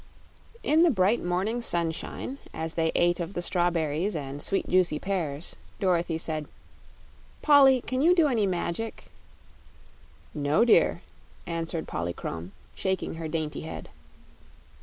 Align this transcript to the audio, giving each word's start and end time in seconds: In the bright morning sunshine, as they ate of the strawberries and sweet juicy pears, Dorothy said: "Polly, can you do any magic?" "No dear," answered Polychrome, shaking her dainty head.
In 0.63 0.81
the 0.81 0.89
bright 0.89 1.21
morning 1.23 1.61
sunshine, 1.61 2.39
as 2.55 2.73
they 2.73 2.91
ate 2.95 3.19
of 3.19 3.35
the 3.35 3.41
strawberries 3.43 4.15
and 4.15 4.41
sweet 4.41 4.67
juicy 4.67 4.97
pears, 4.97 5.57
Dorothy 5.79 6.17
said: 6.17 6.47
"Polly, 7.43 7.81
can 7.83 8.01
you 8.01 8.15
do 8.15 8.25
any 8.27 8.47
magic?" 8.47 9.11
"No 10.33 10.65
dear," 10.65 11.03
answered 11.45 11.87
Polychrome, 11.87 12.51
shaking 12.73 13.13
her 13.13 13.27
dainty 13.27 13.61
head. 13.61 13.89